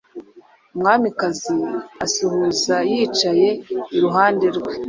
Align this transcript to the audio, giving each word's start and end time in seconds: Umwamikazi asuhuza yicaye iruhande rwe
Umwamikazi 0.73 1.55
asuhuza 2.05 2.75
yicaye 2.91 3.49
iruhande 3.95 4.45
rwe 4.57 4.73